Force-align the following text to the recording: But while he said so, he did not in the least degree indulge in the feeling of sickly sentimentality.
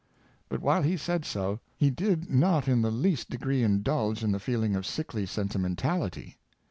But 0.49 0.61
while 0.63 0.81
he 0.81 0.97
said 0.97 1.25
so, 1.25 1.59
he 1.77 1.91
did 1.91 2.27
not 2.27 2.67
in 2.67 2.81
the 2.81 2.89
least 2.89 3.29
degree 3.29 3.61
indulge 3.61 4.23
in 4.23 4.31
the 4.31 4.39
feeling 4.39 4.75
of 4.75 4.83
sickly 4.83 5.27
sentimentality. 5.27 6.39